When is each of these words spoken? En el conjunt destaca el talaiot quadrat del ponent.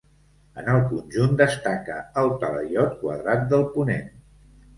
En 0.61 0.69
el 0.75 0.79
conjunt 0.93 1.35
destaca 1.41 1.99
el 2.23 2.33
talaiot 2.45 2.97
quadrat 3.03 3.45
del 3.53 3.69
ponent. 3.79 4.11